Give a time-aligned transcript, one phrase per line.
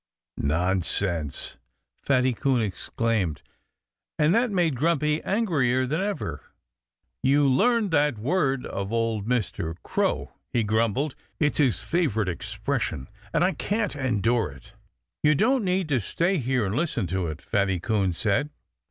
[0.39, 1.57] "Nonsense!"
[2.01, 3.43] Fatty Coon exclaimed.
[4.17, 6.41] And that made Grumpy angrier than ever.
[7.21, 9.75] "You learned that word of old Mr.
[9.83, 11.13] Crow!" he grumbled.
[11.39, 14.73] "It's his favorite expression; and I can't endure it."
[15.21, 18.49] "You don't need to stay here and listen to it," Fatty Coon said.